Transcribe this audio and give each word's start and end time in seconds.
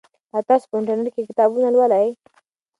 آیا 0.33 0.45
تاسو 0.49 0.65
په 0.69 0.75
انټرنیټ 0.79 1.09
کې 1.15 1.27
کتابونه 1.29 1.67
لولئ؟ 1.73 2.07